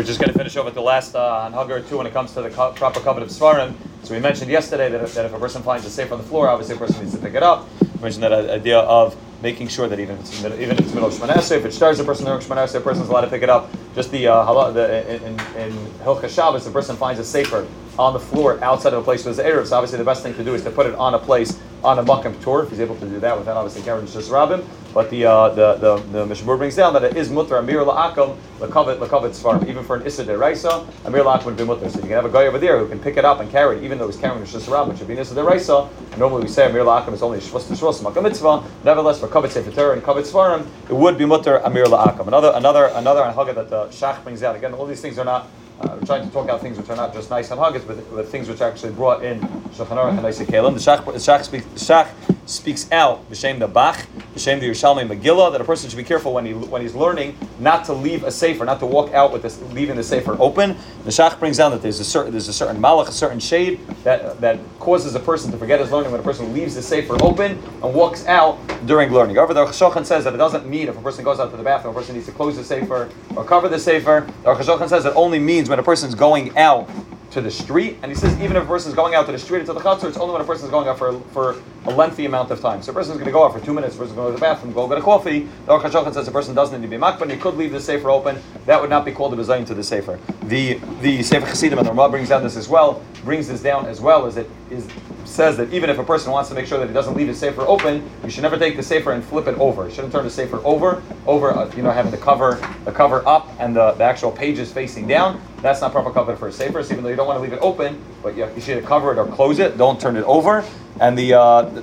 [0.00, 2.12] We're just going to finish over with the last uh, on or too when it
[2.12, 3.74] comes to the co- proper covenant of Seforim.
[4.02, 6.24] So we mentioned yesterday that if, that if a person finds a safe on the
[6.24, 7.68] floor, obviously a person needs to pick it up.
[7.80, 11.08] We mentioned that idea of making sure that even if it's, even if it's middle
[11.08, 13.44] of Shemana if it starts a person during Shemana a person is allowed to pick
[13.44, 13.70] it up.
[13.94, 15.72] Just the, uh, the in, in,
[16.02, 17.64] Hilchah Shabbos, the person finds a sefer
[17.96, 19.68] on the floor outside of a place where there's Eruv.
[19.68, 21.98] So obviously the best thing to do is to put it on a place on
[21.98, 24.64] a Makam tour, if he's able to do that without obviously carrying just Rabbim.
[24.94, 27.80] But the uh, the the, the Mishnah Berurah brings down that it is mutter amir
[27.80, 29.68] la'akam lakavet lakavet seforim.
[29.68, 31.90] Even for an issa deraisa, amir la'akam would be mutter.
[31.90, 33.78] So you can have a guy over there who can pick it up and carry
[33.78, 35.88] it, even though he's carrying the shus which would be an issa deraisa.
[36.16, 38.64] Normally we say amir la'akam is only shvus to shvus mitzvah.
[38.84, 42.28] Nevertheless, for kavet sefer and kavet seforim, it would be mutter amir la'akam.
[42.28, 44.56] Another another another anhaga that the Shach brings out.
[44.56, 45.48] Again, all these things are not
[45.80, 48.28] uh, trying to talk out things which are not just nice and huggers, but, but
[48.28, 50.74] things which are actually brought in Shulchan and Isaac Kalim.
[50.74, 53.96] The Shach, the Shach, Shach speaks out b'shem the Bach,
[54.34, 57.36] b'shem the Yerushalmi Megillah that a person should be careful when he when he's learning
[57.58, 60.76] not to leave a sefer, not to walk out with this, leaving the sefer open.
[61.04, 63.80] The Shach brings down that there's a certain there's a certain malach, a certain shade
[64.04, 67.16] that that causes a person to forget his learning when a person leaves the sefer
[67.22, 69.36] open and walks out during learning.
[69.36, 71.62] However, the Shulchan says that it doesn't mean if a person goes out to the
[71.62, 74.26] bathroom, a person needs to close the sefer or cover the sefer.
[74.42, 76.88] The Shulchan says it only means when a person's going out
[77.34, 79.38] to the street, and he says even if a person is going out to the
[79.38, 81.56] street or to the chutzner, it's only when a person is going out for, for
[81.86, 82.80] a lengthy amount of time.
[82.80, 84.32] So a person is going to go out for two minutes, a person is going
[84.32, 85.48] to the bathroom, go get a coffee.
[85.66, 88.08] The Aruch says a person doesn't need to be makban, he could leave the sefer
[88.08, 88.38] open.
[88.66, 90.18] That would not be called a bezayin to the sefer.
[90.44, 93.86] The the Sefer Chassidim and the Ramah brings down this as well, brings this down
[93.86, 94.86] as well as it is
[95.24, 97.38] says that even if a person wants to make sure that he doesn't leave his
[97.38, 99.88] sefer open, you should never take the sefer and flip it over.
[99.88, 103.26] You shouldn't turn the sefer over, over uh, you know having the cover the cover
[103.26, 105.40] up and the, the actual pages facing down.
[105.62, 106.82] That's not proper cover for a sefer.
[106.82, 109.12] So even though you don't want to leave it open, but you, you should cover
[109.12, 109.78] it or close it.
[109.78, 110.64] Don't turn it over.
[111.00, 111.82] And the, uh, the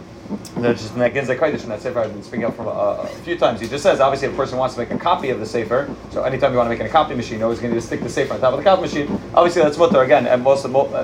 [0.74, 3.38] just that Ginzei Kodesh in that Sefer I've been speaking up from a, a, few
[3.38, 3.60] times.
[3.60, 6.24] He just says, obviously, a person wants to make a copy of the Sefer, so
[6.24, 8.34] anytime you want to make a copy machine, you're always going to stick the Sefer
[8.34, 9.20] on top of the copy machine.
[9.34, 11.04] Obviously, that's mutter again, and most of uh,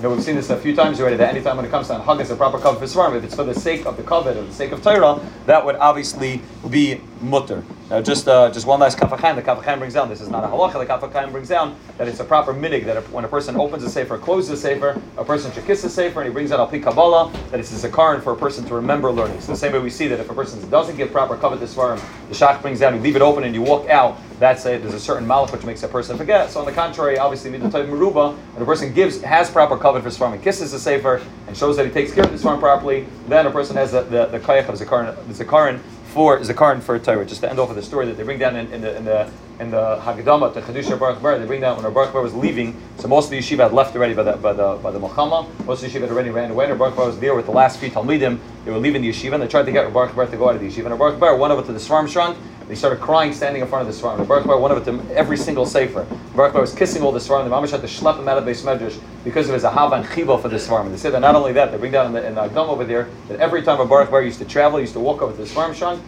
[0.00, 1.16] you know, we've seen this a few times already.
[1.16, 3.44] That anytime when it comes to hugging a proper cover for seforim, if it's for
[3.44, 6.40] the sake of the covet or the sake of Torah, that would obviously
[6.70, 7.62] be mutter.
[7.90, 9.36] Now, just uh, just one last Kaf HaChaim.
[9.36, 10.08] The Kaf HaChaim brings down.
[10.08, 10.78] This is not a halacha.
[10.78, 13.56] The Kaf HaChaim brings down that it's a proper minhag that if, when a person
[13.56, 16.50] opens a sefer, closes a sefer, a person should kiss the sefer, and he brings
[16.50, 19.38] out al pi kabbalah that it's a zakaron for a person to remember learning.
[19.42, 21.66] So the same way we see that if a person doesn't give proper covet to
[21.66, 22.00] seforim,
[22.30, 24.16] the shach brings down, you leave it open, and you walk out.
[24.40, 26.50] That's a, there's a certain malach which makes a person forget.
[26.50, 30.08] So on the contrary, obviously, type meruba, when a person gives has proper covet for
[30.08, 33.06] seforim and kisses the sefer and shows that he takes care of the seforim properly,
[33.28, 35.78] then a person has the the, the of zakaron, the zakaron
[36.10, 37.24] for Zakarin for Torah.
[37.24, 39.04] Just to end off with the story that they bring down in, in the in
[39.04, 42.34] the in the Haggadah to Chedusha Baruch Ber, they bring down when Baruch Ber was
[42.34, 42.74] leaving.
[42.98, 45.46] So most of the yeshiva had left already by the by the by the Muhammad.
[45.66, 46.68] Most of the yeshiva had already ran away.
[46.68, 48.38] And Baruch Ber was there with the last few Talmidim.
[48.64, 50.56] They were leaving the yeshiva and they tried to get Baruch Ber to go out
[50.56, 50.86] of the yeshiva.
[50.86, 52.36] And Baruch Ber went over to the Seforim Shrunk
[52.70, 54.24] they started crying standing in front of the Seforim.
[54.28, 56.06] Baruch Ber, one of them, every single Sefer.
[56.36, 57.42] Baruch Ber was kissing all the Seforim.
[57.42, 60.04] The Mamash had to schlep him out of the Medrash because of his Ahava and
[60.04, 60.82] Chiba for the Seforim.
[60.82, 62.84] And they said that not only that, they bring down in the, in the over
[62.84, 65.32] there, that every time a Baruch Ber used to travel, he used to walk over
[65.32, 66.00] to the Seforim Shank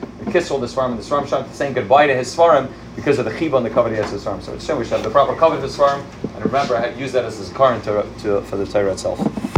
[0.51, 0.93] all the Seforim.
[0.93, 3.71] And the Seforim Shank saying goodbye to his Seforim because of the Chiba and the
[3.71, 4.43] cover he has the Seforim.
[4.43, 6.05] So it's showing we should have the proper cover to Seforim.
[6.35, 9.21] And remember, I had use that as a current to, to, for the Torah itself.